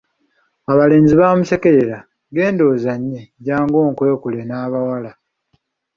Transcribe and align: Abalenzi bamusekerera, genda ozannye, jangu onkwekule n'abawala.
Abalenzi 0.71 1.13
bamusekerera, 1.21 1.97
genda 2.35 2.63
ozannye, 2.73 3.21
jangu 3.45 3.75
onkwekule 3.85 4.41
n'abawala. 4.45 5.11